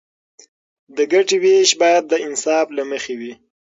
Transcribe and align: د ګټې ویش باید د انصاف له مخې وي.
د 0.95 0.97
ګټې 1.13 1.37
ویش 1.43 1.69
باید 1.81 2.03
د 2.07 2.13
انصاف 2.25 2.67
له 2.77 2.83
مخې 2.91 3.13
وي. 3.19 3.33